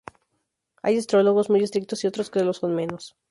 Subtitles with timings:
[0.81, 3.15] Hay astrólogos muy estrictos y otros que lo son menos.